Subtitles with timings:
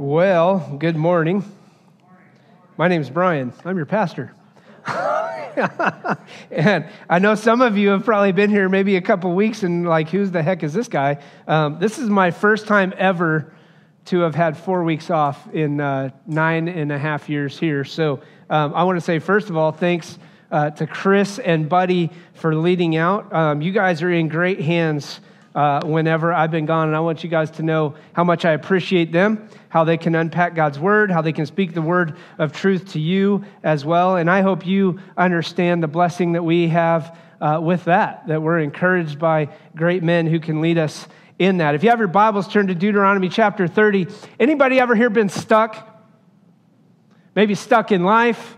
[0.00, 1.44] Well, good morning.
[2.78, 3.52] My name is Brian.
[3.66, 4.32] I'm your pastor.
[6.50, 9.86] and I know some of you have probably been here maybe a couple weeks and
[9.86, 11.22] like, who's the heck is this guy?
[11.46, 13.52] Um, this is my first time ever
[14.06, 17.84] to have had four weeks off in uh, nine and a half years here.
[17.84, 20.18] So um, I want to say, first of all, thanks
[20.50, 23.30] uh, to Chris and Buddy for leading out.
[23.34, 25.20] Um, you guys are in great hands
[25.54, 28.52] uh, whenever I've been gone, and I want you guys to know how much I
[28.52, 32.52] appreciate them, how they can unpack God's word, how they can speak the word of
[32.52, 34.16] truth to you as well.
[34.16, 38.60] And I hope you understand the blessing that we have uh, with that, that we're
[38.60, 41.74] encouraged by great men who can lead us in that.
[41.74, 44.06] If you have your Bibles, turn to Deuteronomy chapter 30.
[44.38, 45.88] Anybody ever here been stuck?
[47.34, 48.56] Maybe stuck in life,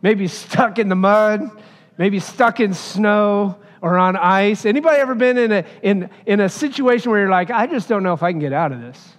[0.00, 1.50] maybe stuck in the mud,
[1.98, 4.64] maybe stuck in snow or on ice.
[4.64, 8.04] Anybody ever been in a, in, in a situation where you're like, I just don't
[8.04, 9.12] know if I can get out of this?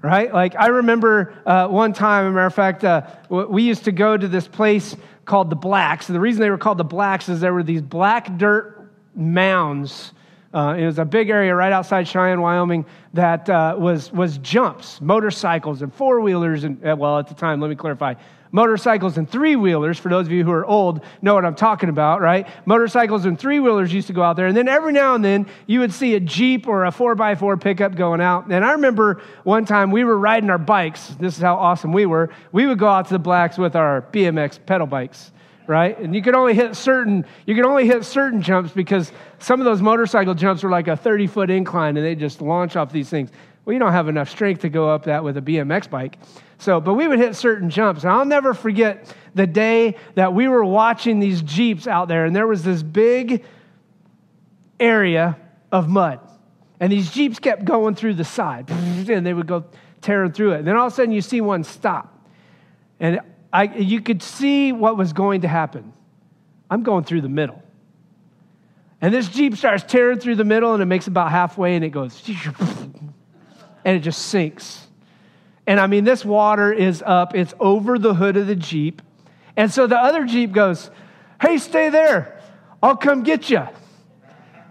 [0.00, 0.32] Right?
[0.32, 3.92] Like, I remember uh, one time, as a matter of fact, uh, we used to
[3.92, 6.08] go to this place called the Blacks.
[6.08, 10.12] And the reason they were called the Blacks is there were these black dirt mounds.
[10.52, 15.00] Uh, it was a big area right outside Cheyenne, Wyoming, that uh, was, was jumps,
[15.00, 16.64] motorcycles and four wheelers.
[16.64, 18.14] And, uh, well, at the time, let me clarify
[18.52, 21.88] motorcycles and three wheelers, for those of you who are old, know what I'm talking
[21.88, 22.46] about, right?
[22.66, 24.46] Motorcycles and three wheelers used to go out there.
[24.46, 27.96] And then every now and then you would see a Jeep or a 4x4 pickup
[27.96, 28.46] going out.
[28.46, 31.08] And I remember one time we were riding our bikes.
[31.18, 32.30] This is how awesome we were.
[32.52, 35.32] We would go out to the blacks with our BMX pedal bikes
[35.66, 35.98] right?
[35.98, 39.64] And you could only hit certain you could only hit certain jumps because some of
[39.64, 43.08] those motorcycle jumps were like a 30 foot incline and they just launch off these
[43.08, 43.30] things.
[43.64, 46.18] Well, you don't have enough strength to go up that with a BMX bike.
[46.58, 48.02] So, but we would hit certain jumps.
[48.02, 52.34] And I'll never forget the day that we were watching these Jeeps out there, and
[52.34, 53.44] there was this big
[54.78, 55.36] area
[55.72, 56.20] of mud.
[56.78, 59.64] And these Jeeps kept going through the side, and they would go
[60.00, 60.58] tearing through it.
[60.58, 62.28] And then all of a sudden, you see one stop.
[63.00, 63.20] And
[63.52, 65.92] I, you could see what was going to happen.
[66.70, 67.62] I'm going through the middle.
[69.00, 71.90] And this Jeep starts tearing through the middle, and it makes about halfway, and it
[71.90, 72.22] goes,
[73.84, 74.86] and it just sinks.
[75.66, 79.02] And I mean, this water is up, it's over the hood of the Jeep.
[79.56, 80.90] And so the other Jeep goes,
[81.40, 82.40] Hey, stay there.
[82.82, 83.66] I'll come get you.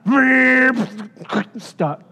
[1.58, 2.11] Stuck.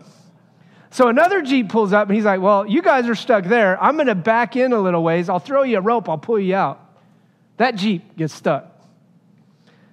[1.00, 3.82] So another Jeep pulls up and he's like, Well, you guys are stuck there.
[3.82, 5.30] I'm going to back in a little ways.
[5.30, 6.10] I'll throw you a rope.
[6.10, 6.86] I'll pull you out.
[7.56, 8.66] That Jeep gets stuck.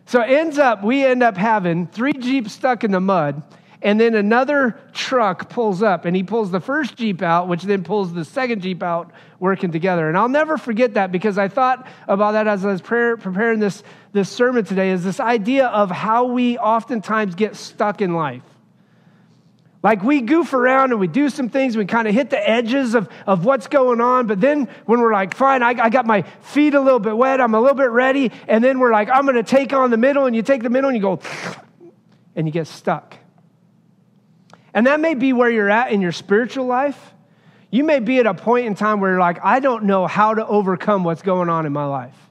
[0.06, 3.40] So it ends up, we end up having three Jeeps stuck in the mud
[3.82, 7.84] and then another truck pulls up and he pulls the first Jeep out, which then
[7.84, 10.08] pulls the second Jeep out, working together.
[10.08, 13.84] And I'll never forget that because I thought about that as I was preparing this,
[14.12, 18.42] this sermon today is this idea of how we oftentimes get stuck in life.
[19.86, 22.96] Like we goof around and we do some things, we kind of hit the edges
[22.96, 26.22] of, of what's going on, but then when we're like, fine, I, I got my
[26.40, 29.22] feet a little bit wet, I'm a little bit ready, and then we're like, I'm
[29.22, 31.20] going to take on the middle, and you take the middle and you go,
[32.34, 33.14] and you get stuck.
[34.74, 37.14] And that may be where you're at in your spiritual life.
[37.70, 40.34] You may be at a point in time where you're like, I don't know how
[40.34, 42.25] to overcome what's going on in my life.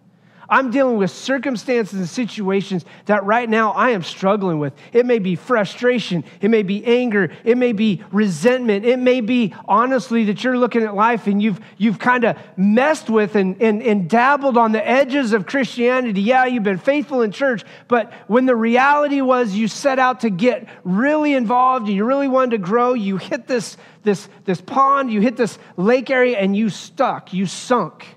[0.50, 4.74] I'm dealing with circumstances and situations that right now I am struggling with.
[4.94, 9.54] It may be frustration, it may be anger, it may be resentment, it may be
[9.66, 13.82] honestly that you're looking at life and you've, you've kind of messed with and, and,
[13.82, 16.22] and dabbled on the edges of Christianity.
[16.22, 20.30] Yeah, you've been faithful in church, but when the reality was you set out to
[20.30, 25.12] get really involved and you really wanted to grow, you hit this, this, this pond,
[25.12, 28.15] you hit this lake area, and you stuck, you sunk.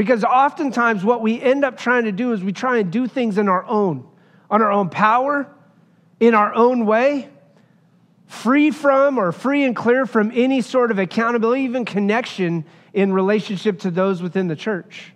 [0.00, 3.36] Because oftentimes, what we end up trying to do is we try and do things
[3.36, 4.08] in our own,
[4.50, 5.46] on our own power,
[6.18, 7.28] in our own way,
[8.24, 13.80] free from or free and clear from any sort of accountability, even connection in relationship
[13.80, 15.12] to those within the church.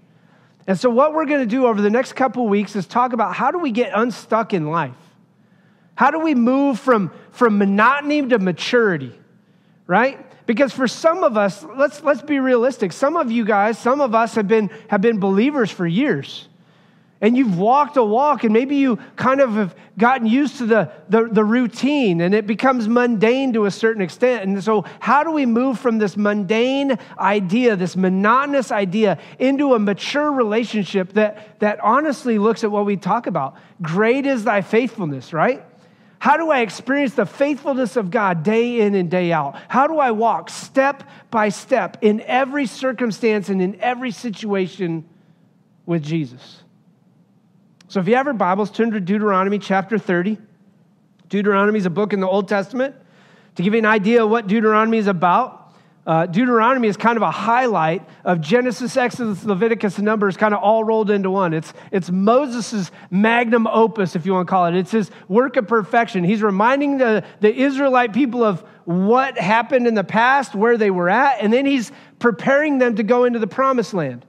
[0.66, 3.34] And so, what we're going to do over the next couple weeks is talk about
[3.34, 4.92] how do we get unstuck in life?
[5.94, 9.18] How do we move from, from monotony to maturity,
[9.86, 10.33] right?
[10.46, 12.92] Because for some of us, let's, let's be realistic.
[12.92, 16.48] Some of you guys, some of us have been, have been believers for years.
[17.20, 20.92] And you've walked a walk, and maybe you kind of have gotten used to the,
[21.08, 24.44] the, the routine, and it becomes mundane to a certain extent.
[24.44, 29.78] And so, how do we move from this mundane idea, this monotonous idea, into a
[29.78, 33.56] mature relationship that, that honestly looks at what we talk about?
[33.80, 35.64] Great is thy faithfulness, right?
[36.24, 39.60] How do I experience the faithfulness of God day in and day out?
[39.68, 45.06] How do I walk step by step in every circumstance and in every situation
[45.84, 46.62] with Jesus?
[47.88, 50.38] So if you have your Bibles, turn to Deuteronomy chapter 30.
[51.28, 52.94] Deuteronomy is a book in the Old Testament.
[53.56, 55.63] To give you an idea of what Deuteronomy is about,
[56.06, 60.62] Uh, Deuteronomy is kind of a highlight of Genesis, Exodus, Leviticus, and Numbers kind of
[60.62, 61.54] all rolled into one.
[61.54, 64.74] It's, it's Moses' magnum opus, if you want to call it.
[64.74, 66.22] It's his work of perfection.
[66.22, 71.08] He's reminding the, the Israelite people of what happened in the past, where they were
[71.08, 74.26] at, and then he's preparing them to go into the promised land.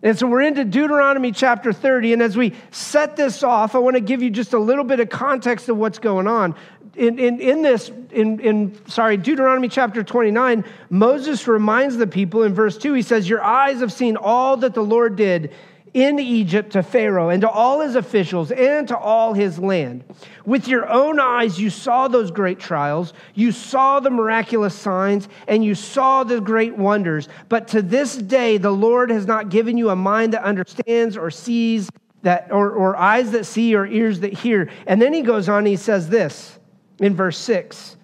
[0.00, 2.12] And so we're into Deuteronomy chapter 30.
[2.12, 5.00] And as we set this off, I want to give you just a little bit
[5.00, 6.54] of context of what's going on.
[6.98, 12.52] In, in, in this, in, in, sorry, Deuteronomy chapter 29, Moses reminds the people in
[12.52, 15.54] verse 2, he says, Your eyes have seen all that the Lord did
[15.94, 20.02] in Egypt to Pharaoh and to all his officials and to all his land.
[20.44, 25.64] With your own eyes, you saw those great trials, you saw the miraculous signs, and
[25.64, 27.28] you saw the great wonders.
[27.48, 31.30] But to this day, the Lord has not given you a mind that understands or
[31.30, 31.90] sees
[32.22, 34.68] that, or, or eyes that see or ears that hear.
[34.88, 36.58] And then he goes on, he says this
[37.00, 37.96] in verse 6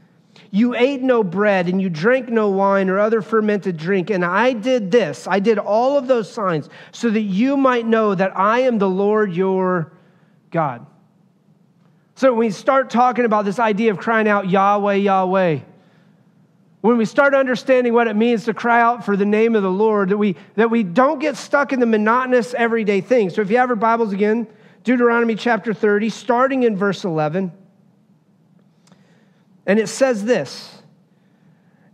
[0.54, 4.10] you ate no bread and you drank no wine or other fermented drink.
[4.10, 8.14] And I did this, I did all of those signs so that you might know
[8.14, 9.92] that I am the Lord your
[10.52, 10.86] God.
[12.14, 15.58] So when we start talking about this idea of crying out, Yahweh, Yahweh,
[16.82, 19.70] when we start understanding what it means to cry out for the name of the
[19.72, 23.34] Lord, that we, that we don't get stuck in the monotonous everyday things.
[23.34, 24.46] So if you have your Bibles again,
[24.84, 27.50] Deuteronomy chapter 30, starting in verse 11.
[29.66, 30.78] And it says this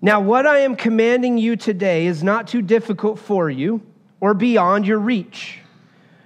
[0.03, 3.83] Now, what I am commanding you today is not too difficult for you
[4.21, 5.59] or beyond your reach.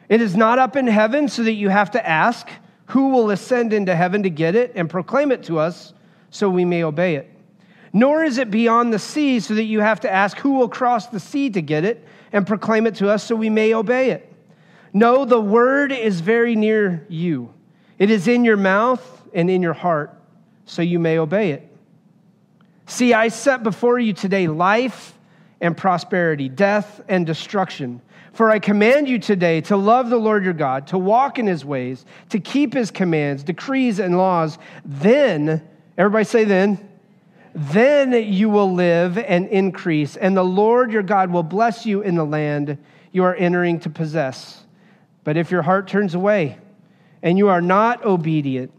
[0.09, 2.49] It is not up in heaven so that you have to ask,
[2.87, 5.93] Who will ascend into heaven to get it and proclaim it to us
[6.31, 7.31] so we may obey it?
[7.93, 11.07] Nor is it beyond the sea so that you have to ask, Who will cross
[11.07, 14.31] the sea to get it and proclaim it to us so we may obey it?
[14.93, 17.53] No, the word is very near you.
[17.99, 20.17] It is in your mouth and in your heart
[20.67, 21.71] so you may obey it.
[22.87, 25.19] See, I set before you today life
[25.61, 28.01] and prosperity, death and destruction.
[28.35, 31.65] For I command you today to love the Lord your God, to walk in his
[31.65, 34.59] ways, to keep his commands, decrees, and laws.
[34.85, 35.67] Then,
[35.97, 36.89] everybody say, then,
[37.55, 42.17] then you will live and increase, and the Lord your God will bless you in
[42.17, 42.77] the land
[43.13, 44.65] you are entering to possess.
[45.23, 46.59] But if your heart turns away
[47.23, 48.73] and you are not obedient,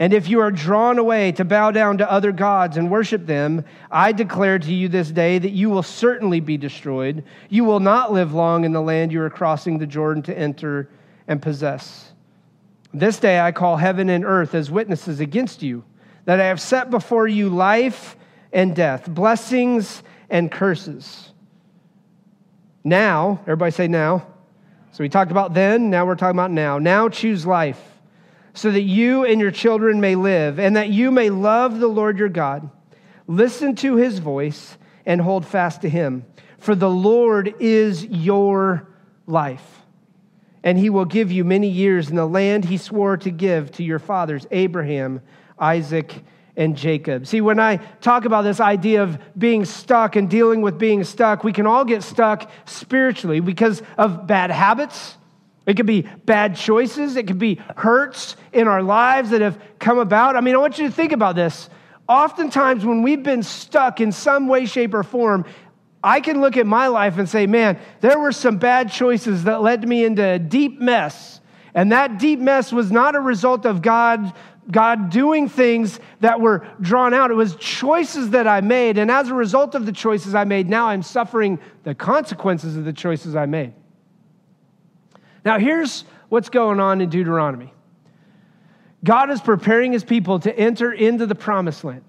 [0.00, 3.66] and if you are drawn away to bow down to other gods and worship them,
[3.90, 7.22] I declare to you this day that you will certainly be destroyed.
[7.50, 10.88] You will not live long in the land you are crossing the Jordan to enter
[11.28, 12.12] and possess.
[12.94, 15.84] This day I call heaven and earth as witnesses against you,
[16.24, 18.16] that I have set before you life
[18.54, 21.30] and death, blessings and curses.
[22.82, 24.26] Now, everybody say now.
[24.92, 26.78] So we talked about then, now we're talking about now.
[26.78, 27.89] Now choose life
[28.60, 32.18] so that you and your children may live, and that you may love the Lord
[32.18, 32.68] your God.
[33.26, 34.76] Listen to his voice
[35.06, 36.26] and hold fast to him,
[36.58, 38.86] for the Lord is your
[39.26, 39.80] life.
[40.62, 43.82] And he will give you many years in the land he swore to give to
[43.82, 45.22] your fathers, Abraham,
[45.58, 46.22] Isaac,
[46.54, 47.26] and Jacob.
[47.26, 51.44] See, when I talk about this idea of being stuck and dealing with being stuck,
[51.44, 55.16] we can all get stuck spiritually because of bad habits
[55.70, 57.14] it could be bad choices.
[57.14, 60.34] It could be hurts in our lives that have come about.
[60.34, 61.70] I mean, I want you to think about this.
[62.08, 65.44] Oftentimes, when we've been stuck in some way, shape, or form,
[66.02, 69.62] I can look at my life and say, man, there were some bad choices that
[69.62, 71.40] led me into a deep mess.
[71.72, 74.32] And that deep mess was not a result of God,
[74.72, 77.30] God doing things that were drawn out.
[77.30, 78.98] It was choices that I made.
[78.98, 82.84] And as a result of the choices I made, now I'm suffering the consequences of
[82.84, 83.74] the choices I made.
[85.50, 87.72] Now, here's what's going on in Deuteronomy
[89.02, 92.04] God is preparing his people to enter into the promised land.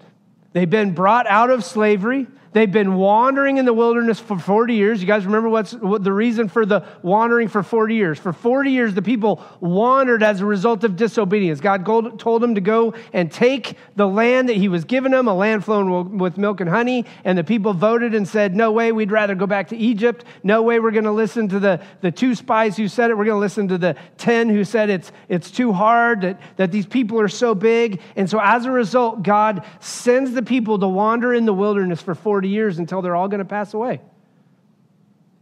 [0.52, 2.28] They've been brought out of slavery.
[2.52, 5.00] They've been wandering in the wilderness for 40 years.
[5.00, 8.18] You guys remember what's what the reason for the wandering for 40 years?
[8.18, 11.60] For 40 years, the people wandered as a result of disobedience.
[11.60, 15.34] God told them to go and take the land that He was giving them, a
[15.34, 17.06] land flowing with milk and honey.
[17.24, 20.24] And the people voted and said, No way, we'd rather go back to Egypt.
[20.42, 23.16] No way, we're going to listen to the, the two spies who said it.
[23.16, 26.70] We're going to listen to the 10 who said it's, it's too hard, that, that
[26.70, 28.02] these people are so big.
[28.14, 32.14] And so as a result, God sends the people to wander in the wilderness for
[32.14, 34.00] 40 40 years until they're all going to pass away.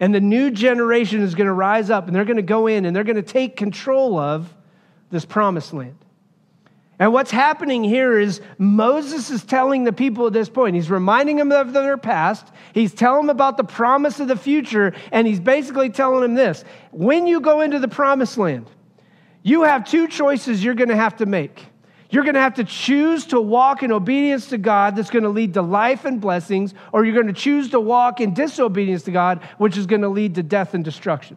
[0.00, 2.85] And the new generation is going to rise up and they're going to go in
[2.85, 4.54] and they're going to take control of
[5.11, 5.97] this promised land.
[6.99, 11.37] And what's happening here is Moses is telling the people at this point, he's reminding
[11.37, 15.40] them of their past, he's telling them about the promise of the future, and he's
[15.40, 18.66] basically telling them this when you go into the promised land,
[19.42, 21.64] you have two choices you're going to have to make.
[22.11, 25.29] You're going to have to choose to walk in obedience to God that's going to
[25.29, 29.12] lead to life and blessings, or you're going to choose to walk in disobedience to
[29.12, 31.37] God, which is going to lead to death and destruction.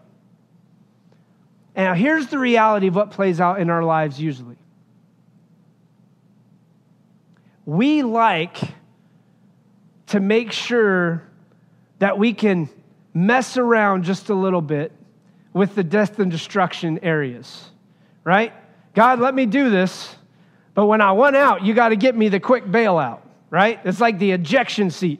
[1.75, 4.57] Now here's the reality of what plays out in our lives usually.
[7.65, 8.57] We like
[10.07, 11.23] to make sure
[11.99, 12.69] that we can
[13.13, 14.91] mess around just a little bit
[15.53, 17.69] with the death and destruction areas,
[18.23, 18.53] right?
[18.95, 20.15] God, let me do this,
[20.75, 23.79] but when I want out, you got to get me the quick bailout, right?
[23.83, 25.19] It's like the ejection seat.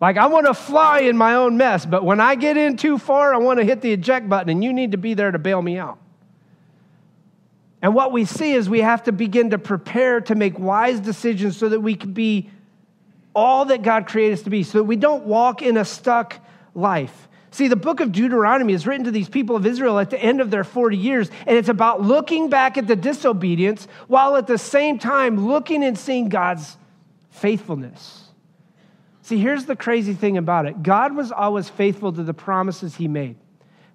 [0.00, 2.96] Like, I want to fly in my own mess, but when I get in too
[2.96, 5.38] far, I want to hit the eject button, and you need to be there to
[5.38, 5.98] bail me out.
[7.82, 11.56] And what we see is we have to begin to prepare to make wise decisions
[11.56, 12.50] so that we can be
[13.34, 16.36] all that God created us to be, so that we don't walk in a stuck
[16.74, 17.28] life.
[17.52, 20.40] See, the book of Deuteronomy is written to these people of Israel at the end
[20.40, 24.58] of their 40 years, and it's about looking back at the disobedience while at the
[24.58, 26.76] same time looking and seeing God's
[27.30, 28.28] faithfulness.
[29.22, 33.08] See, here's the crazy thing about it God was always faithful to the promises he
[33.08, 33.36] made,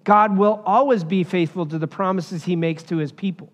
[0.04, 3.50] God will always be faithful to the promises he makes to his people.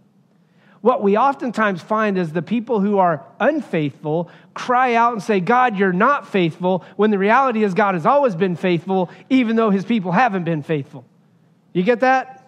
[0.83, 5.79] What we oftentimes find is the people who are unfaithful cry out and say, God,
[5.79, 9.85] you're not faithful, when the reality is God has always been faithful, even though his
[9.85, 11.05] people haven't been faithful.
[11.73, 12.41] You get that?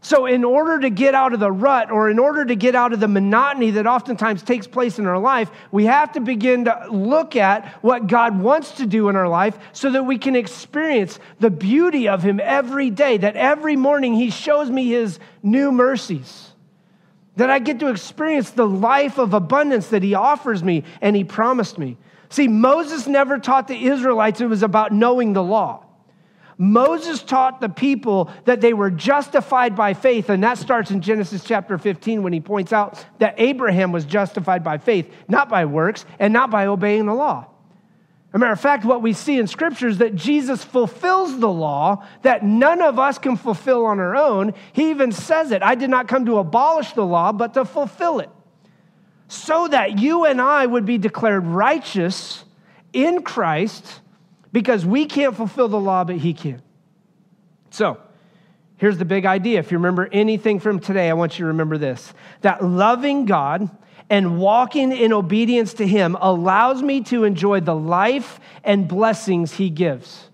[0.00, 2.92] So, in order to get out of the rut or in order to get out
[2.92, 6.88] of the monotony that oftentimes takes place in our life, we have to begin to
[6.90, 11.18] look at what God wants to do in our life so that we can experience
[11.40, 16.53] the beauty of Him every day, that every morning He shows me His new mercies
[17.36, 21.24] that I get to experience the life of abundance that he offers me and he
[21.24, 21.96] promised me.
[22.28, 25.84] See, Moses never taught the Israelites it was about knowing the law.
[26.56, 31.42] Moses taught the people that they were justified by faith, and that starts in Genesis
[31.42, 36.04] chapter 15 when he points out that Abraham was justified by faith, not by works,
[36.20, 37.46] and not by obeying the law.
[38.34, 42.04] A matter of fact, what we see in Scripture is that Jesus fulfills the law
[42.22, 44.54] that none of us can fulfill on our own.
[44.72, 48.18] He even says it I did not come to abolish the law, but to fulfill
[48.18, 48.30] it.
[49.28, 52.44] So that you and I would be declared righteous
[52.92, 54.00] in Christ
[54.52, 56.60] because we can't fulfill the law, but He can.
[57.70, 58.00] So,
[58.78, 59.60] here's the big idea.
[59.60, 63.70] If you remember anything from today, I want you to remember this that loving God
[64.10, 69.70] and walking in obedience to Him allows me to enjoy the life and blessings He
[69.70, 70.28] gives.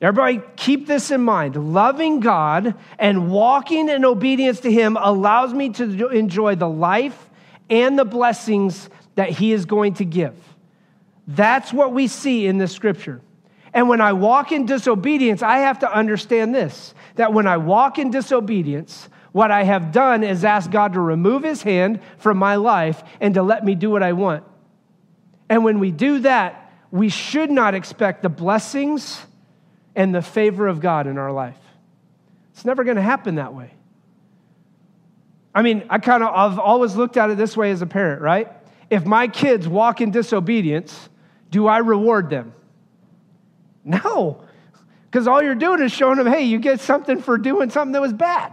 [0.00, 1.74] Everybody, keep this in mind.
[1.74, 7.28] Loving God and walking in obedience to Him allows me to enjoy the life
[7.68, 10.34] and the blessings that He is going to give.
[11.26, 13.20] That's what we see in this scripture.
[13.72, 17.98] And when I walk in disobedience, I have to understand this that when I walk
[17.98, 22.56] in disobedience, what I have done is ask God to remove his hand from my
[22.56, 24.44] life and to let me do what I want.
[25.48, 29.20] And when we do that, we should not expect the blessings
[29.94, 31.58] and the favor of God in our life.
[32.52, 33.70] It's never going to happen that way.
[35.54, 38.22] I mean, I kind of, I've always looked at it this way as a parent,
[38.22, 38.48] right?
[38.88, 41.08] If my kids walk in disobedience,
[41.50, 42.52] do I reward them?
[43.84, 44.44] No,
[45.10, 48.00] because all you're doing is showing them, hey, you get something for doing something that
[48.00, 48.52] was bad.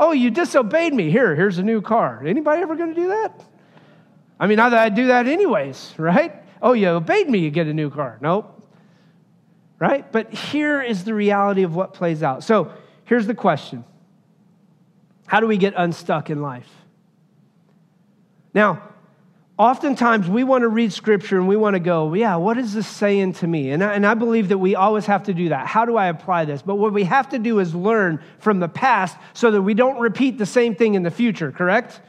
[0.00, 1.10] Oh, you disobeyed me.
[1.10, 2.24] Here, here's a new car.
[2.26, 3.44] Anybody ever going to do that?
[4.40, 6.42] I mean, not that I'd do that anyways, right?
[6.62, 8.16] Oh, you obeyed me, you get a new car.
[8.22, 8.66] Nope.
[9.78, 10.10] Right?
[10.10, 12.42] But here is the reality of what plays out.
[12.44, 12.72] So
[13.04, 13.84] here's the question
[15.26, 16.68] How do we get unstuck in life?
[18.54, 18.82] Now,
[19.60, 22.88] oftentimes we want to read scripture and we want to go, yeah, what is this
[22.88, 23.72] saying to me?
[23.72, 25.66] And I, and I believe that we always have to do that.
[25.66, 26.62] How do I apply this?
[26.62, 30.00] But what we have to do is learn from the past so that we don't
[30.00, 32.00] repeat the same thing in the future, correct?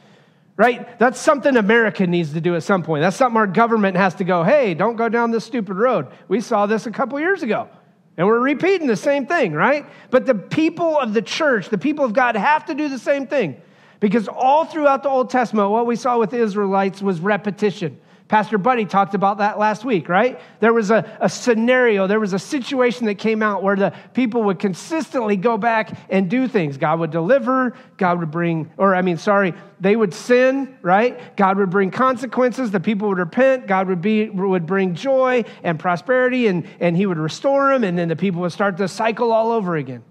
[0.56, 0.98] Right?
[0.98, 3.02] That's something America needs to do at some point.
[3.02, 6.06] That's something our government has to go, hey, don't go down this stupid road.
[6.28, 7.68] We saw this a couple years ago.
[8.16, 9.84] And we're repeating the same thing, right?
[10.10, 13.26] But the people of the church, the people of God, have to do the same
[13.26, 13.60] thing.
[14.02, 18.00] Because all throughout the Old Testament, what we saw with Israelites was repetition.
[18.26, 20.40] Pastor Buddy talked about that last week, right?
[20.58, 24.42] There was a, a scenario, there was a situation that came out where the people
[24.42, 26.78] would consistently go back and do things.
[26.78, 31.36] God would deliver, God would bring, or I mean, sorry, they would sin, right?
[31.36, 35.78] God would bring consequences, the people would repent, God would, be, would bring joy and
[35.78, 39.30] prosperity, and, and He would restore them, and then the people would start the cycle
[39.30, 40.02] all over again.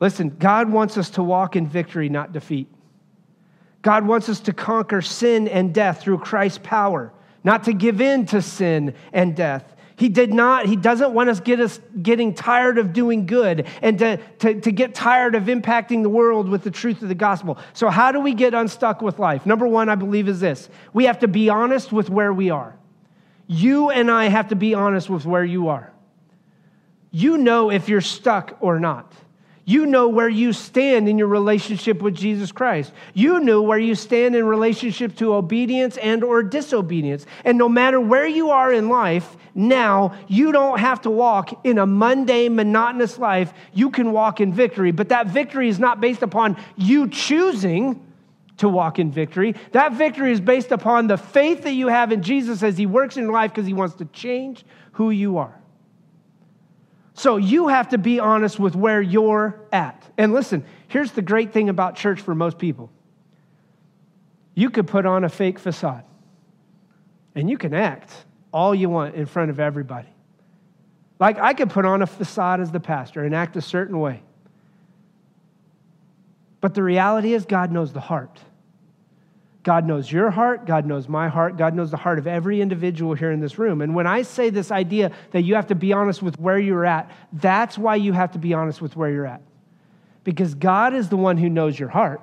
[0.00, 2.68] Listen, God wants us to walk in victory, not defeat.
[3.82, 7.12] God wants us to conquer sin and death through Christ's power,
[7.44, 9.74] not to give in to sin and death.
[9.96, 13.98] He did not, he doesn't want us get us getting tired of doing good and
[13.98, 17.58] to, to, to get tired of impacting the world with the truth of the gospel.
[17.72, 19.44] So, how do we get unstuck with life?
[19.44, 22.76] Number one, I believe, is this we have to be honest with where we are.
[23.48, 25.92] You and I have to be honest with where you are.
[27.10, 29.12] You know if you're stuck or not.
[29.68, 32.90] You know where you stand in your relationship with Jesus Christ.
[33.12, 37.26] You know where you stand in relationship to obedience and or disobedience.
[37.44, 41.76] And no matter where you are in life, now you don't have to walk in
[41.76, 43.52] a mundane, monotonous life.
[43.74, 44.90] You can walk in victory.
[44.90, 48.02] But that victory is not based upon you choosing
[48.56, 49.54] to walk in victory.
[49.72, 53.18] That victory is based upon the faith that you have in Jesus as he works
[53.18, 55.57] in your life because he wants to change who you are.
[57.18, 60.08] So you have to be honest with where you're at.
[60.16, 62.90] And listen, here's the great thing about church for most people
[64.54, 66.04] you could put on a fake facade
[67.34, 68.12] and you can act
[68.52, 70.08] all you want in front of everybody.
[71.18, 74.22] Like I could put on a facade as the pastor and act a certain way.
[76.60, 78.38] But the reality is, God knows the heart.
[79.62, 80.66] God knows your heart.
[80.66, 81.56] God knows my heart.
[81.56, 83.80] God knows the heart of every individual here in this room.
[83.80, 86.86] And when I say this idea that you have to be honest with where you're
[86.86, 89.42] at, that's why you have to be honest with where you're at.
[90.24, 92.20] Because God is the one who knows your heart.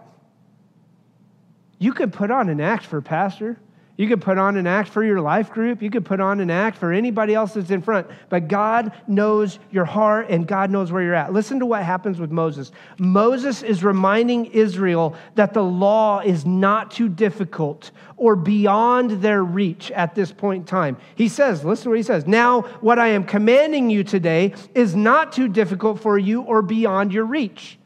[1.77, 3.59] You can put on an act for pastor.
[3.97, 5.81] You could put on an act for your life group.
[5.81, 8.07] You could put on an act for anybody else that's in front.
[8.27, 11.31] But God knows your heart and God knows where you're at.
[11.31, 12.73] Listen to what happens with Moses.
[12.97, 19.91] Moses is reminding Israel that the law is not too difficult or beyond their reach
[19.91, 20.97] at this point in time.
[21.15, 22.27] He says, listen to what he says.
[22.27, 27.13] Now, what I am commanding you today is not too difficult for you or beyond
[27.13, 27.77] your reach.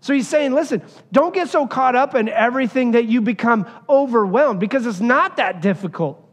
[0.00, 4.60] So he's saying, listen, don't get so caught up in everything that you become overwhelmed
[4.60, 6.27] because it's not that difficult.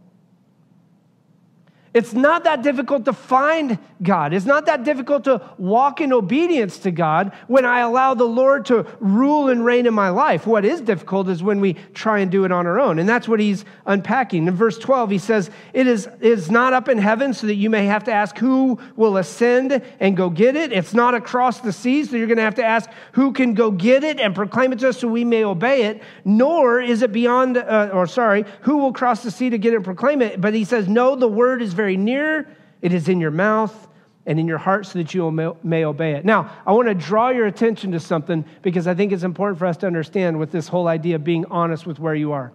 [1.95, 4.33] It's not that difficult to find God.
[4.33, 8.65] It's not that difficult to walk in obedience to God when I allow the Lord
[8.65, 10.45] to rule and reign in my life.
[10.45, 12.99] What is difficult is when we try and do it on our own.
[12.99, 14.45] And that's what he's unpacking.
[14.45, 17.69] In verse 12, he says, It is, is not up in heaven so that you
[17.69, 20.73] may have to ask who will ascend and go get it.
[20.73, 23.71] It's not across the seas, so you're going to have to ask who can go
[23.71, 26.03] get it and proclaim it to us so we may obey it.
[26.25, 29.77] Nor is it beyond, uh, or sorry, who will cross the sea to get it
[29.77, 30.41] and proclaim it.
[30.41, 32.47] But he says, No, the word is very very near,
[32.81, 33.87] it is in your mouth
[34.25, 35.29] and in your heart so that you
[35.61, 36.25] may, obey it.
[36.25, 39.67] Now, I want to draw your attention to something because I think it's important for
[39.67, 42.51] us to understand with this whole idea of being honest with where you are.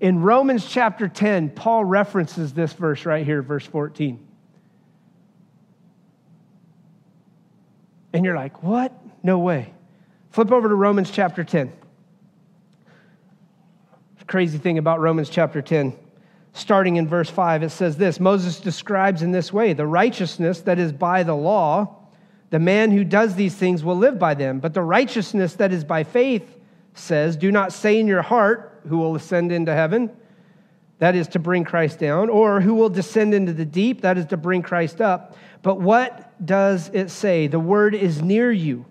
[0.00, 4.26] In Romans chapter 10, Paul references this verse right here, verse 14.
[8.14, 8.94] And you're like, what?
[9.22, 9.74] No way.
[10.30, 11.70] Flip over to Romans chapter 10.
[14.26, 16.07] Crazy thing about Romans chapter 10
[16.52, 20.78] starting in verse 5, it says this Moses describes in this way the righteousness that
[20.78, 21.94] is by the law.
[22.50, 24.58] The man who does these things will live by them.
[24.58, 26.56] But the righteousness that is by faith
[26.94, 30.10] says, Do not say in your heart, Who will ascend into heaven?
[30.98, 32.28] That is to bring Christ down.
[32.28, 34.00] Or who will descend into the deep?
[34.00, 35.36] That is to bring Christ up.
[35.62, 37.46] But what does it say?
[37.46, 38.84] The word is near you.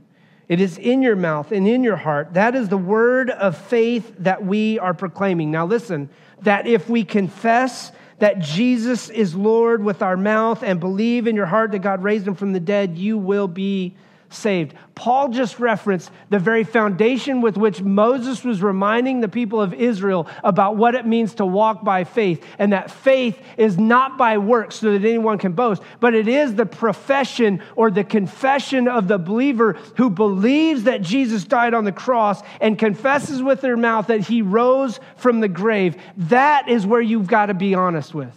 [0.47, 2.33] It is in your mouth and in your heart.
[2.33, 5.51] That is the word of faith that we are proclaiming.
[5.51, 6.09] Now, listen,
[6.41, 11.45] that if we confess that Jesus is Lord with our mouth and believe in your
[11.45, 13.95] heart that God raised him from the dead, you will be
[14.29, 14.73] saved.
[14.95, 20.27] Paul just referenced the very foundation with which Moses was reminding the people of Israel
[20.43, 24.77] about what it means to walk by faith, and that faith is not by works
[24.77, 29.19] so that anyone can boast, but it is the profession or the confession of the
[29.19, 34.27] believer who believes that Jesus died on the cross and confesses with their mouth that
[34.27, 35.95] he rose from the grave.
[36.17, 38.33] That is where you've got to be honest with.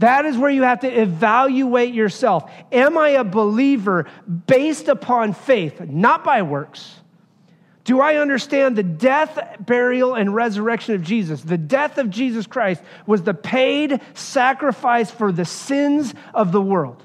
[0.00, 2.50] That is where you have to evaluate yourself.
[2.72, 4.06] Am I a believer
[4.46, 6.94] based upon faith, not by works?
[7.84, 11.42] Do I understand the death, burial, and resurrection of Jesus?
[11.42, 17.02] The death of Jesus Christ was the paid sacrifice for the sins of the world.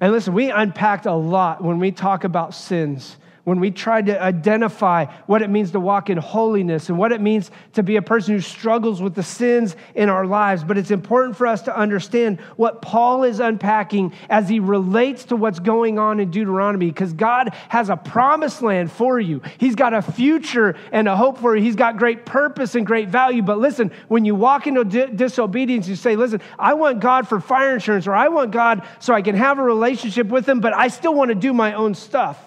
[0.00, 4.22] And listen, we unpacked a lot when we talk about sins when we try to
[4.22, 8.02] identify what it means to walk in holiness and what it means to be a
[8.02, 10.62] person who struggles with the sins in our lives.
[10.62, 15.36] But it's important for us to understand what Paul is unpacking as he relates to
[15.36, 19.42] what's going on in Deuteronomy, because God has a promised land for you.
[19.58, 21.62] He's got a future and a hope for you.
[21.62, 23.42] He's got great purpose and great value.
[23.42, 27.40] But listen, when you walk into di- disobedience, you say, listen, I want God for
[27.40, 30.74] fire insurance, or I want God so I can have a relationship with Him, but
[30.74, 32.38] I still want to do my own stuff.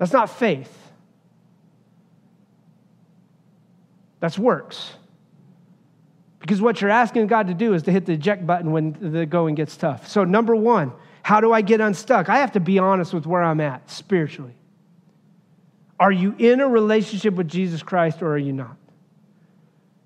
[0.00, 0.74] That's not faith.
[4.18, 4.94] That's works.
[6.38, 9.26] Because what you're asking God to do is to hit the eject button when the
[9.26, 10.08] going gets tough.
[10.08, 12.30] So, number one, how do I get unstuck?
[12.30, 14.54] I have to be honest with where I'm at spiritually.
[15.98, 18.78] Are you in a relationship with Jesus Christ or are you not?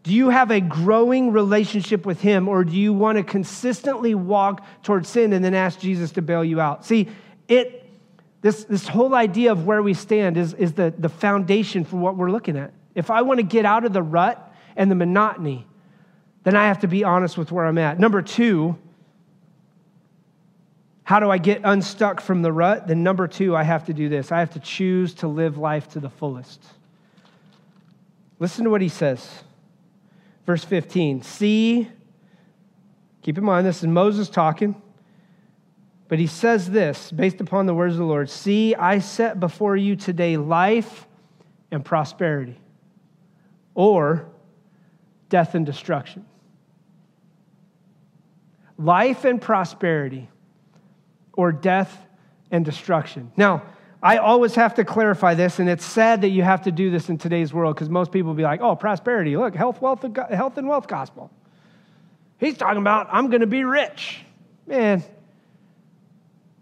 [0.03, 4.67] Do you have a growing relationship with Him or do you want to consistently walk
[4.83, 6.85] towards sin and then ask Jesus to bail you out?
[6.85, 7.09] See,
[7.47, 7.84] it,
[8.45, 12.15] this, this whole idea of where we stand is, is the, the foundation for what
[12.15, 12.75] we're looking at.
[12.95, 15.67] If I want to get out of the rut and the monotony,
[16.43, 17.99] then I have to be honest with where I'm at.
[17.99, 18.77] Number two,
[21.05, 22.87] how do I get unstuck from the rut?
[22.87, 25.89] Then, number two, I have to do this I have to choose to live life
[25.93, 26.63] to the fullest.
[28.41, 29.27] Listen to what he says.
[30.45, 31.89] Verse 15 See,
[33.23, 34.83] keep in mind, this is Moses talking,
[36.15, 39.77] but he says this based upon the words of the Lord See, I set before
[39.77, 41.09] you today life
[41.73, 42.57] and prosperity,
[43.75, 44.29] or
[45.29, 46.25] death and destruction.
[48.79, 50.29] Life and prosperity
[51.33, 52.07] or death
[52.53, 53.33] and destruction.
[53.37, 53.65] Now,
[54.01, 57.09] I always have to clarify this, and it's sad that you have to do this
[57.09, 60.59] in today's world because most people will be like, oh, prosperity, look, health, wealth, health
[60.59, 61.33] and wealth gospel.
[62.39, 64.21] He's talking about, I'm going to be rich.
[64.69, 65.03] Man,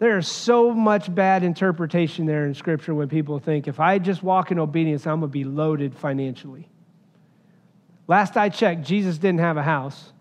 [0.03, 4.51] there's so much bad interpretation there in Scripture when people think, if I just walk
[4.51, 6.69] in obedience, I'm going to be loaded financially.
[8.09, 10.13] Last I checked, Jesus didn't have a house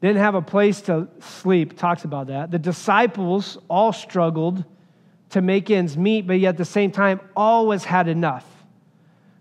[0.00, 2.50] didn't have a place to sleep, talks about that.
[2.50, 4.64] The disciples all struggled
[5.30, 8.46] to make ends meet, but yet at the same time, always had enough.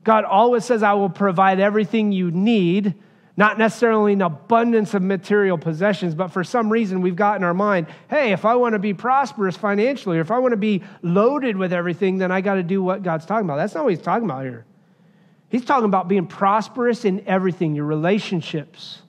[0.04, 2.96] God always says, I will provide everything you need,
[3.38, 7.54] not necessarily an abundance of material possessions, but for some reason we've got in our
[7.54, 10.84] mind, hey, if I want to be prosperous financially, or if I want to be
[11.02, 13.58] loaded with everything, then I got to do what God's talking about.
[13.58, 14.66] That's not what he's talking about here.
[15.50, 19.02] He's talking about being prosperous in everything, your relationships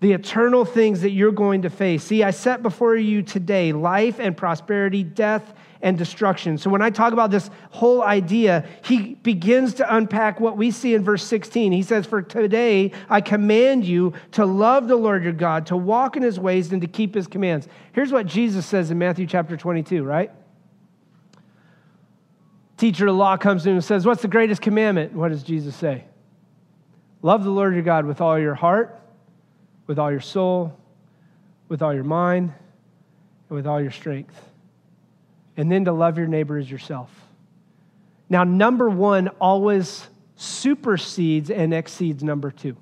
[0.00, 2.04] the eternal things that you're going to face.
[2.04, 5.54] See, I set before you today life and prosperity, death
[5.86, 6.58] and destruction.
[6.58, 10.94] So when I talk about this whole idea, he begins to unpack what we see
[10.94, 11.72] in verse 16.
[11.72, 16.16] He says, For today I command you to love the Lord your God, to walk
[16.16, 17.68] in his ways, and to keep his commands.
[17.92, 20.30] Here's what Jesus says in Matthew chapter 22, right?
[22.76, 25.12] Teacher of the law comes to him and says, What's the greatest commandment?
[25.12, 26.04] What does Jesus say?
[27.22, 29.00] Love the Lord your God with all your heart
[29.86, 30.76] with all your soul,
[31.68, 32.52] with all your mind,
[33.48, 34.34] and with all your strength.
[35.56, 37.10] And then to love your neighbor as yourself.
[38.28, 42.76] Now, number one always supersedes and exceeds number two.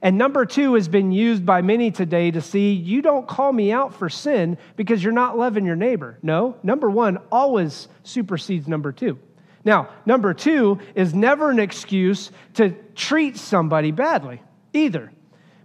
[0.00, 3.72] And number two has been used by many today to see you don't call me
[3.72, 6.18] out for sin because you're not loving your neighbor.
[6.22, 9.18] No, number one always supersedes number two.
[9.64, 14.40] Now, number two is never an excuse to treat somebody badly
[14.72, 15.12] either.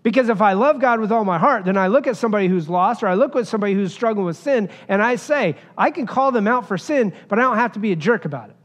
[0.04, 2.68] Because if I love God with all my heart, then I look at somebody who's
[2.70, 6.06] lost or I look at somebody who's struggling with sin and I say, I can
[6.06, 8.56] call them out for sin, but I don't have to be a jerk about it.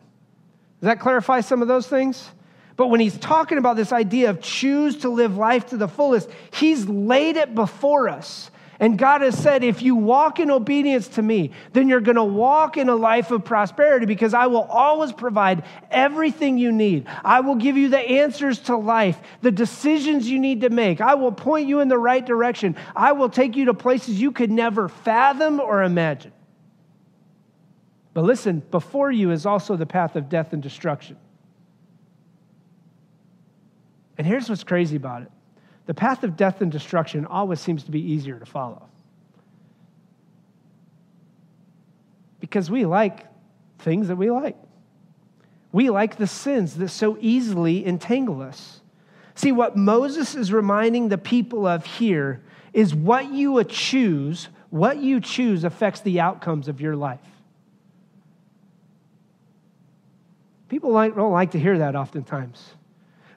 [0.80, 2.28] Does that clarify some of those things?
[2.76, 6.28] But when he's talking about this idea of choose to live life to the fullest,
[6.52, 11.22] he's laid it before us and God has said, if you walk in obedience to
[11.22, 15.12] me, then you're going to walk in a life of prosperity because I will always
[15.12, 17.08] provide everything you need.
[17.24, 21.00] I will give you the answers to life, the decisions you need to make.
[21.00, 22.76] I will point you in the right direction.
[22.94, 26.32] I will take you to places you could never fathom or imagine.
[28.14, 31.16] But listen, before you is also the path of death and destruction.
[34.16, 35.32] And here's what's crazy about it
[35.88, 38.86] the path of death and destruction always seems to be easier to follow.
[42.40, 43.24] Because we like
[43.78, 44.58] things that we like.
[45.72, 48.82] We like the sins that so easily entangle us.
[49.34, 52.42] See, what Moses is reminding the people of here
[52.74, 57.20] is what you choose, what you choose affects the outcomes of your life.
[60.68, 62.74] People don't like to hear that oftentimes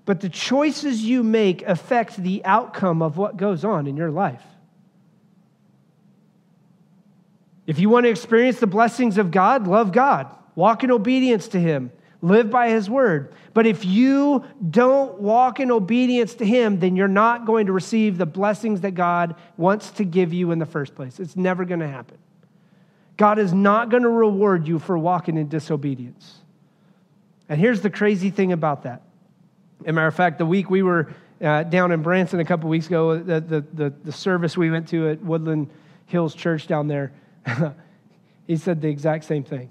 [0.06, 4.44] but the choices you make affect the outcome of what goes on in your life.
[7.68, 11.60] If you want to experience the blessings of God, love God, walk in obedience to
[11.60, 13.34] Him, live by His word.
[13.54, 18.18] But if you don't walk in obedience to Him, then you're not going to receive
[18.18, 21.20] the blessings that God wants to give you in the first place.
[21.20, 22.18] It's never going to happen.
[23.18, 26.40] God is not going to reward you for walking in disobedience.
[27.48, 29.04] And here's the crazy thing about that
[29.86, 32.88] a matter of fact, the week we were uh, down in Branson a couple weeks
[32.88, 35.70] ago, the, the, the, the, service we went to at Woodland
[36.06, 37.12] Hills Church down there,
[38.48, 39.70] he said the exact same thing.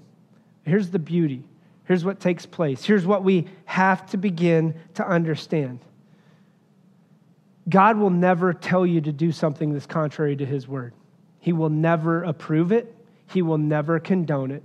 [0.63, 1.43] Here's the beauty.
[1.85, 2.83] Here's what takes place.
[2.83, 5.79] Here's what we have to begin to understand.
[7.69, 10.93] God will never tell you to do something that's contrary to his word.
[11.39, 12.95] He will never approve it,
[13.27, 14.63] he will never condone it,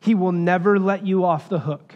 [0.00, 1.94] he will never let you off the hook.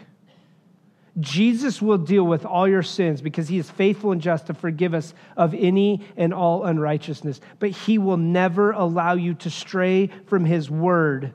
[1.19, 4.93] Jesus will deal with all your sins because he is faithful and just to forgive
[4.93, 7.41] us of any and all unrighteousness.
[7.59, 11.33] But he will never allow you to stray from his word,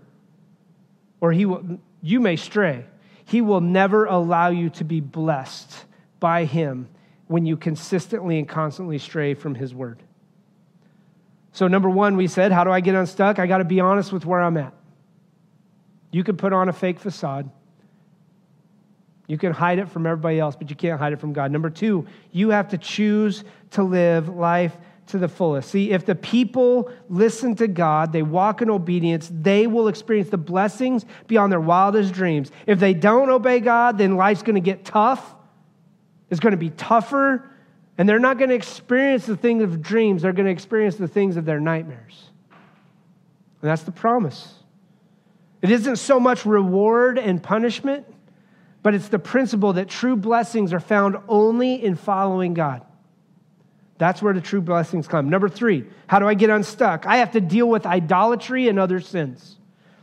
[1.20, 2.86] or he will, you may stray.
[3.26, 5.84] He will never allow you to be blessed
[6.20, 6.88] by him
[7.26, 10.02] when you consistently and constantly stray from his word.
[11.52, 13.38] So, number one, we said, How do I get unstuck?
[13.38, 14.72] I got to be honest with where I'm at.
[16.12, 17.50] You can put on a fake facade.
[19.26, 21.50] You can hide it from everybody else, but you can't hide it from God.
[21.50, 24.76] Number two, you have to choose to live life
[25.08, 25.70] to the fullest.
[25.70, 30.38] See, if the people listen to God, they walk in obedience, they will experience the
[30.38, 32.50] blessings beyond their wildest dreams.
[32.66, 35.34] If they don't obey God, then life's going to get tough.
[36.28, 37.48] It's going to be tougher,
[37.98, 40.22] and they're not going to experience the things of dreams.
[40.22, 42.30] They're going to experience the things of their nightmares.
[43.62, 44.54] And that's the promise.
[45.62, 48.06] It isn't so much reward and punishment
[48.86, 52.82] but it's the principle that true blessings are found only in following God.
[53.98, 55.28] That's where the true blessings come.
[55.28, 57.04] Number three, how do I get unstuck?
[57.04, 59.56] I have to deal with idolatry and other sins.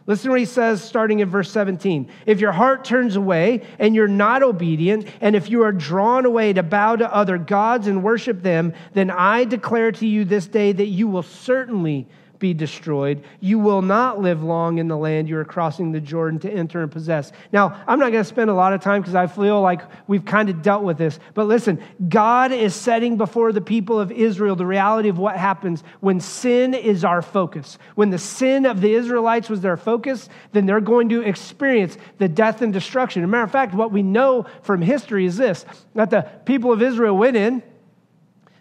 [0.06, 2.12] Listen to what he says starting in verse 17.
[2.26, 6.52] If your heart turns away and you're not obedient, and if you are drawn away
[6.52, 10.74] to bow to other gods and worship them, then I declare to you this day
[10.74, 12.06] that you will certainly
[12.44, 13.24] be destroyed.
[13.40, 16.84] You will not live long in the land you are crossing the Jordan to enter
[16.84, 17.32] and possess.
[17.54, 20.26] Now, I'm not going to spend a lot of time because I feel like we've
[20.26, 21.20] kind of dealt with this.
[21.36, 25.86] But listen, God is setting before the people of Israel the reality of what happens
[26.02, 27.78] when sin is our focus.
[27.96, 32.28] When the sin of the Israelites was their focus, then they're going to experience the
[32.28, 33.24] death and destruction.
[33.24, 36.74] As a matter of fact, what we know from history is this that the people
[36.74, 37.64] of Israel went in,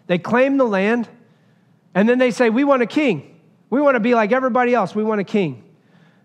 [0.07, 1.09] they claimed the land,
[1.93, 3.32] and then they say, We want a king.
[3.73, 4.93] We want to be like everybody else.
[4.93, 5.63] We want a king.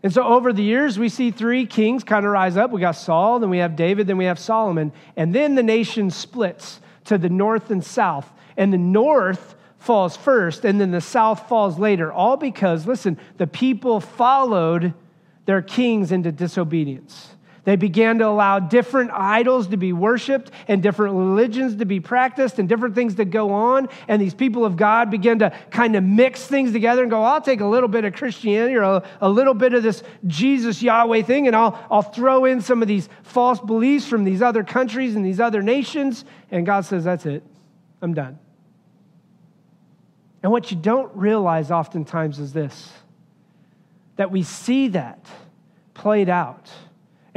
[0.03, 2.71] And so over the years, we see three kings kind of rise up.
[2.71, 4.93] We got Saul, then we have David, then we have Solomon.
[5.17, 8.31] And then the nation splits to the north and south.
[8.59, 12.13] And the north falls first, and then the south falls later.
[12.13, 14.93] All because, listen, the people followed
[15.47, 17.35] their kings into disobedience.
[17.69, 22.59] They began to allow different idols to be worshiped and different religions to be practiced
[22.59, 23.91] and different things to go on.
[24.09, 27.43] And these people of God began to kind of mix things together and go, I'll
[27.43, 31.21] take a little bit of Christianity or a, a little bit of this Jesus Yahweh
[31.25, 35.15] thing, and I'll, I'll throw in some of these false beliefs from these other countries
[35.15, 36.25] and these other nations.
[36.51, 37.43] And God says, That's it.
[38.01, 38.39] I'm done.
[40.43, 42.91] And what you don't realize oftentimes is this
[44.17, 45.27] that we see that
[45.93, 46.71] played out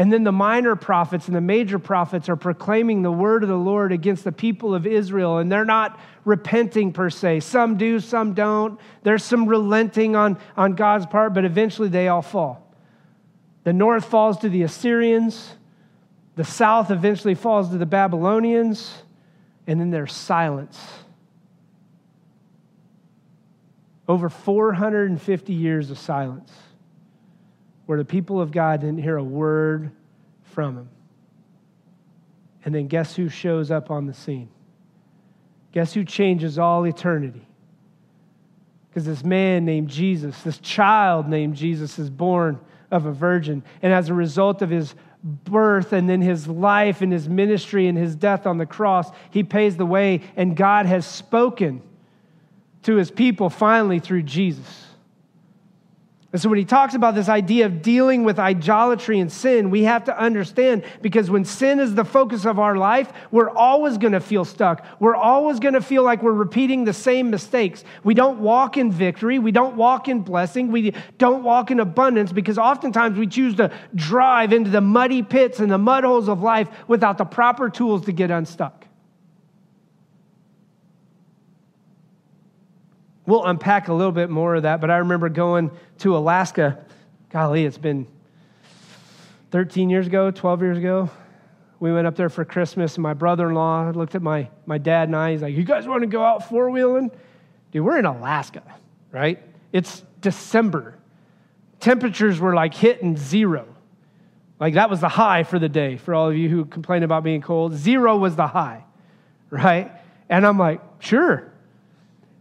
[0.01, 3.55] and then the minor prophets and the major prophets are proclaiming the word of the
[3.55, 7.41] Lord against the people of Israel, and they're not repenting per se.
[7.41, 8.79] Some do, some don't.
[9.03, 12.73] There's some relenting on, on God's part, but eventually they all fall.
[13.63, 15.53] The north falls to the Assyrians,
[16.35, 19.03] the south eventually falls to the Babylonians,
[19.67, 20.83] and then there's silence.
[24.07, 26.51] Over 450 years of silence
[27.91, 29.91] where the people of God didn't hear a word
[30.43, 30.89] from him.
[32.63, 34.47] And then guess who shows up on the scene?
[35.73, 37.45] Guess who changes all eternity?
[38.87, 43.61] Because this man named Jesus, this child named Jesus, is born of a virgin.
[43.81, 47.97] And as a result of his birth and then his life and his ministry and
[47.97, 50.21] his death on the cross, he pays the way.
[50.37, 51.81] And God has spoken
[52.83, 54.90] to his people finally through Jesus.
[56.33, 59.83] And so when he talks about this idea of dealing with idolatry and sin, we
[59.83, 64.13] have to understand because when sin is the focus of our life, we're always going
[64.13, 64.85] to feel stuck.
[65.01, 67.83] We're always going to feel like we're repeating the same mistakes.
[68.05, 69.39] We don't walk in victory.
[69.39, 70.71] We don't walk in blessing.
[70.71, 75.59] We don't walk in abundance because oftentimes we choose to drive into the muddy pits
[75.59, 78.80] and the mud holes of life without the proper tools to get unstuck.
[83.31, 86.83] We'll unpack a little bit more of that, but I remember going to Alaska.
[87.29, 88.05] Golly, it's been
[89.51, 91.09] 13 years ago, 12 years ago.
[91.79, 94.77] We went up there for Christmas, and my brother in law looked at my, my
[94.79, 95.31] dad and I.
[95.31, 97.09] He's like, You guys want to go out four wheeling?
[97.71, 98.63] Dude, we're in Alaska,
[99.13, 99.41] right?
[99.71, 100.97] It's December.
[101.79, 103.65] Temperatures were like hitting zero.
[104.59, 107.23] Like that was the high for the day for all of you who complain about
[107.23, 107.75] being cold.
[107.75, 108.83] Zero was the high,
[109.49, 109.89] right?
[110.27, 111.50] And I'm like, Sure,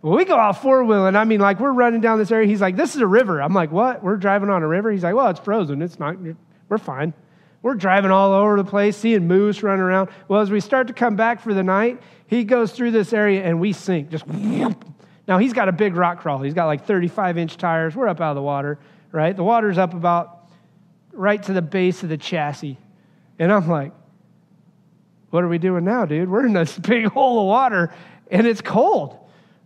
[0.02, 1.16] well, we go out four wheeling.
[1.16, 2.46] I mean, like we're running down this area.
[2.48, 4.02] He's like, "This is a river." I'm like, "What?
[4.02, 5.82] We're driving on a river?" He's like, "Well, it's frozen.
[5.82, 6.16] It's not.
[6.68, 7.12] We're fine."
[7.62, 10.08] We're driving all over the place, seeing moose running around.
[10.28, 13.44] Well, as we start to come back for the night, he goes through this area
[13.44, 14.08] and we sink.
[14.08, 14.26] Just
[15.28, 16.40] now he's got a big rock crawl.
[16.40, 17.94] He's got like 35 inch tires.
[17.94, 18.78] We're up out of the water,
[19.12, 19.36] right?
[19.36, 20.48] The water's up about
[21.12, 22.78] right to the base of the chassis.
[23.38, 23.92] And I'm like,
[25.28, 26.30] what are we doing now, dude?
[26.30, 27.92] We're in this big hole of water
[28.30, 29.18] and it's cold.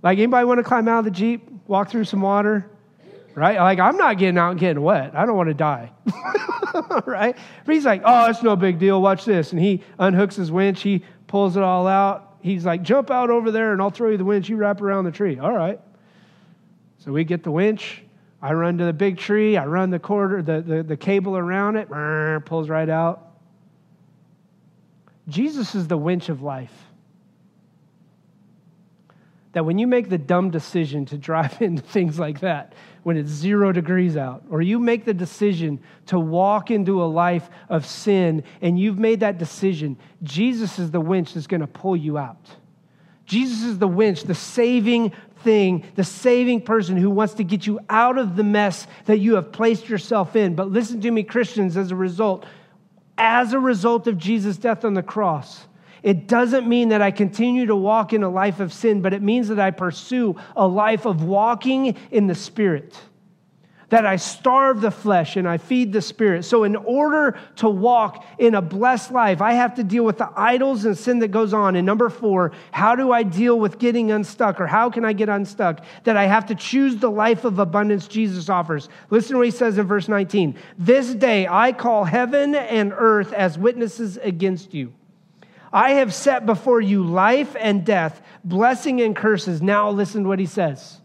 [0.05, 2.71] Like, anybody want to climb out of the Jeep, walk through some water?
[3.35, 3.57] Right?
[3.57, 5.17] Like, I'm not getting out and getting wet.
[5.17, 5.91] I don't want to die.
[7.07, 7.35] right?
[7.65, 9.01] But he's like, oh, it's no big deal.
[9.01, 9.53] Watch this.
[9.53, 12.37] And he unhooks his winch, he pulls it all out.
[12.43, 14.51] He's like, jump out over there and I'll throw you the winch.
[14.51, 15.39] You wrap around the tree.
[15.39, 15.81] All right.
[16.99, 18.03] So we get the winch.
[18.43, 19.57] I run to the big tree.
[19.57, 21.89] I run the quarter, the, the, the cable around it,
[22.45, 23.31] pulls right out.
[25.29, 26.73] Jesus is the winch of life.
[29.55, 33.31] That when you make the dumb decision to drive into things like that, when it's
[33.31, 38.45] zero degrees out, or you make the decision to walk into a life of sin
[38.61, 42.49] and you've made that decision, Jesus is the winch that's going to pull you out.
[43.27, 47.81] Jesus is the winch, the saving thing, the saving person who wants to get you
[47.89, 50.55] out of the mess that you have placed yourself in.
[50.55, 52.45] But listen to me, Christians, as a result,
[53.17, 55.67] as a result of Jesus' death on the cross,
[56.05, 59.23] it doesn't mean that I continue to walk in a life of sin, but it
[59.23, 62.95] means that I pursue a life of walking in the Spirit.
[63.89, 66.45] That I starve the flesh and I feed the spirit.
[66.45, 70.31] So, in order to walk in a blessed life, I have to deal with the
[70.37, 71.77] idols and sin that goes on.
[71.77, 75.29] And number four, how do I deal with getting unstuck or how can I get
[75.29, 75.85] unstuck?
[76.05, 78.89] That I have to choose the life of abundance Jesus offers.
[79.11, 83.33] Listen to what he says in verse 19 This day I call heaven and earth
[83.33, 84.93] as witnesses against you.
[85.75, 89.61] I have set before you life and death, blessing and curses.
[89.61, 91.01] Now, listen to what he says.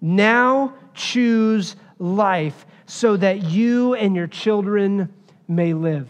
[0.00, 5.14] Now choose life so that you and your children
[5.46, 6.08] may live.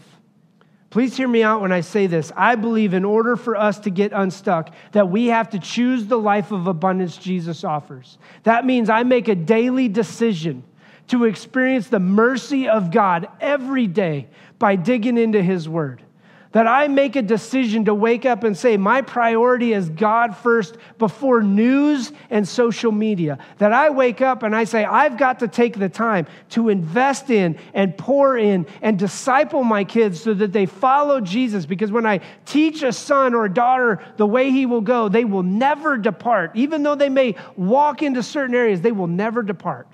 [0.89, 2.31] Please hear me out when I say this.
[2.35, 6.17] I believe in order for us to get unstuck, that we have to choose the
[6.17, 8.17] life of abundance Jesus offers.
[8.41, 10.63] That means I make a daily decision
[11.09, 16.01] to experience the mercy of God every day by digging into His Word.
[16.51, 20.77] That I make a decision to wake up and say, my priority is God first
[20.97, 23.37] before news and social media.
[23.59, 27.29] That I wake up and I say, I've got to take the time to invest
[27.29, 31.67] in and pour in and disciple my kids so that they follow Jesus.
[31.67, 35.25] Because when I teach a son or a daughter the way he will go, they
[35.25, 36.55] will never depart.
[36.55, 39.87] Even though they may walk into certain areas, they will never depart.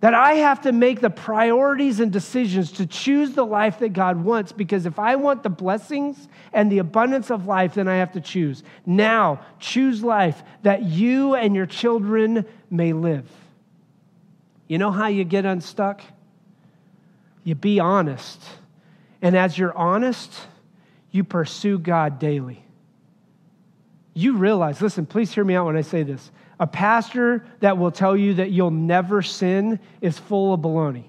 [0.00, 4.24] That I have to make the priorities and decisions to choose the life that God
[4.24, 8.12] wants because if I want the blessings and the abundance of life, then I have
[8.12, 8.62] to choose.
[8.86, 13.28] Now, choose life that you and your children may live.
[14.68, 16.00] You know how you get unstuck?
[17.44, 18.42] You be honest.
[19.20, 20.32] And as you're honest,
[21.10, 22.64] you pursue God daily.
[24.14, 26.30] You realize, listen, please hear me out when I say this.
[26.60, 31.04] A pastor that will tell you that you'll never sin is full of baloney.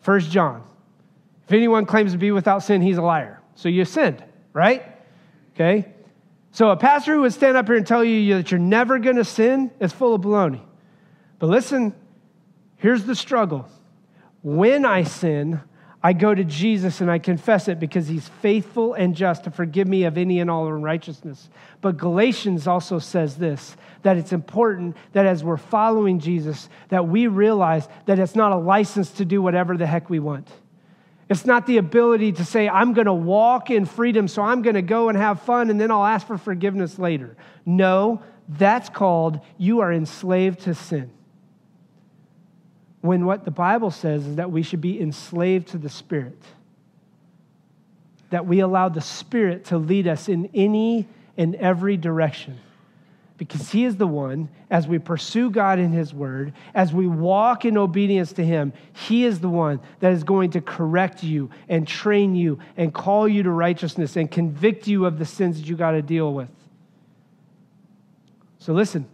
[0.00, 0.62] First John.
[1.46, 3.40] If anyone claims to be without sin, he's a liar.
[3.56, 4.84] So you sinned, right?
[5.54, 5.92] Okay?
[6.52, 9.16] So a pastor who would stand up here and tell you that you're never going
[9.16, 10.62] to sin is full of baloney.
[11.40, 11.92] But listen,
[12.76, 13.68] here's the struggle.
[14.42, 15.60] When I sin,
[16.04, 19.86] I go to Jesus and I confess it because he's faithful and just to forgive
[19.86, 21.48] me of any and all unrighteousness.
[21.80, 27.28] But Galatians also says this that it's important that as we're following Jesus that we
[27.28, 30.48] realize that it's not a license to do whatever the heck we want.
[31.28, 34.74] It's not the ability to say I'm going to walk in freedom so I'm going
[34.74, 37.36] to go and have fun and then I'll ask for forgiveness later.
[37.64, 41.12] No, that's called you are enslaved to sin
[43.02, 46.38] when what the Bible says is that we should be enslaved to the Spirit.
[48.30, 52.58] That we allow the Spirit to lead us in any and every direction.
[53.38, 57.64] Because He is the one, as we pursue God in His Word, as we walk
[57.64, 61.86] in obedience to Him, He is the one that is going to correct you and
[61.86, 65.74] train you and call you to righteousness and convict you of the sins that you
[65.74, 66.50] got to deal with.
[68.60, 69.08] So listen,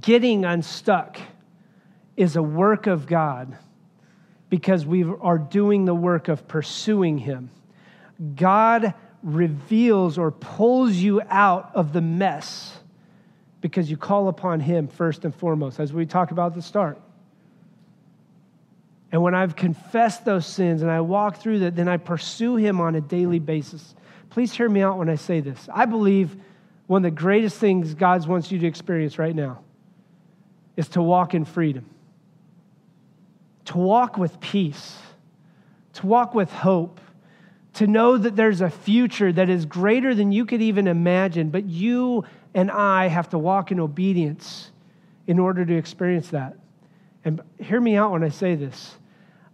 [0.00, 1.18] getting unstuck
[2.16, 3.56] is a work of God
[4.50, 7.50] because we are doing the work of pursuing Him.
[8.34, 12.76] God reveals or pulls you out of the mess
[13.60, 17.00] because you call upon Him first and foremost, as we talked about at the start.
[19.12, 22.80] And when I've confessed those sins and I walk through that, then I pursue Him
[22.80, 23.94] on a daily basis.
[24.30, 25.68] Please hear me out when I say this.
[25.72, 26.36] I believe
[26.86, 29.60] one of the greatest things God wants you to experience right now
[30.76, 31.84] is to walk in freedom
[33.70, 34.98] to walk with peace,
[35.92, 37.00] to walk with hope,
[37.74, 41.64] to know that there's a future that is greater than you could even imagine, but
[41.66, 44.72] you and I have to walk in obedience
[45.28, 46.56] in order to experience that.
[47.24, 48.96] And hear me out when I say this.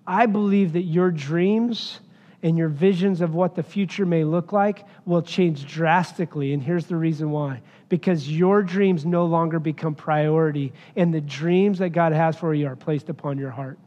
[0.07, 2.01] I believe that your dreams
[2.43, 6.55] and your visions of what the future may look like will change drastically.
[6.55, 7.61] And here's the reason why
[7.91, 12.67] because your dreams no longer become priority, and the dreams that God has for you
[12.67, 13.79] are placed upon your heart.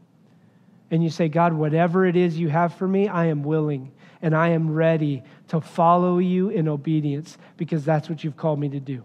[0.92, 4.36] And you say, God, whatever it is you have for me, I am willing and
[4.36, 8.80] I am ready to follow you in obedience because that's what you've called me to
[8.80, 9.04] do.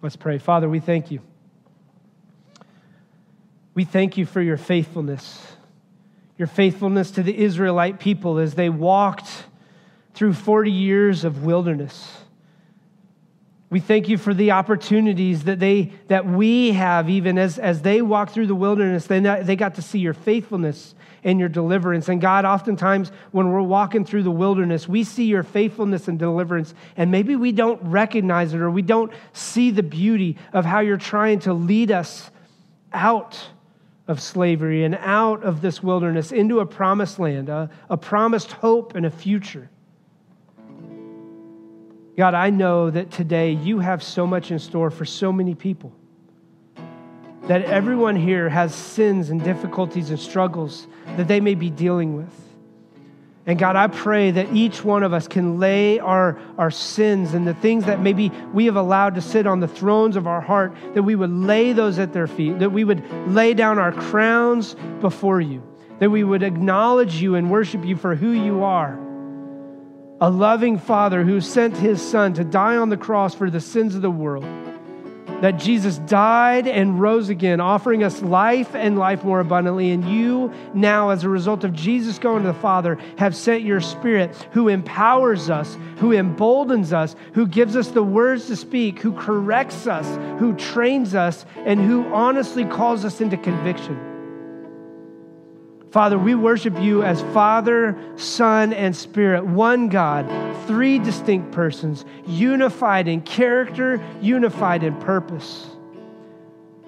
[0.00, 0.38] Let's pray.
[0.38, 1.20] Father, we thank you.
[3.74, 5.56] We thank you for your faithfulness,
[6.36, 9.44] your faithfulness to the Israelite people as they walked
[10.12, 12.21] through 40 years of wilderness.
[13.72, 18.02] We thank you for the opportunities that, they, that we have, even as, as they
[18.02, 20.94] walk through the wilderness, they, they got to see your faithfulness
[21.24, 22.10] and your deliverance.
[22.10, 26.74] And God, oftentimes when we're walking through the wilderness, we see your faithfulness and deliverance,
[26.98, 30.98] and maybe we don't recognize it or we don't see the beauty of how you're
[30.98, 32.30] trying to lead us
[32.92, 33.42] out
[34.06, 38.94] of slavery and out of this wilderness into a promised land, a, a promised hope
[38.94, 39.70] and a future.
[42.16, 45.94] God, I know that today you have so much in store for so many people.
[47.48, 50.86] That everyone here has sins and difficulties and struggles
[51.16, 52.32] that they may be dealing with.
[53.46, 57.46] And God, I pray that each one of us can lay our, our sins and
[57.46, 60.74] the things that maybe we have allowed to sit on the thrones of our heart,
[60.94, 64.76] that we would lay those at their feet, that we would lay down our crowns
[65.00, 65.60] before you,
[65.98, 68.96] that we would acknowledge you and worship you for who you are
[70.22, 73.96] a loving Father who sent his Son to die on the cross for the sins
[73.96, 74.44] of the world.
[75.40, 79.90] That Jesus died and rose again, offering us life and life more abundantly.
[79.90, 83.80] And you now, as a result of Jesus going to the Father, have sent your
[83.80, 89.14] Spirit who empowers us, who emboldens us, who gives us the words to speak, who
[89.14, 90.06] corrects us,
[90.38, 94.11] who trains us, and who honestly calls us into conviction.
[95.92, 100.26] Father, we worship you as Father, Son, and Spirit, one God,
[100.66, 105.66] three distinct persons, unified in character, unified in purpose.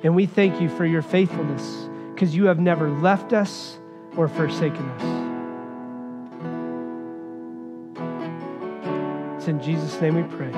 [0.02, 3.78] And we thank you for your faithfulness because you have never left us
[4.16, 5.02] or forsaken us.
[9.36, 10.50] It's in Jesus' name we pray.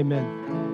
[0.00, 0.71] Amen.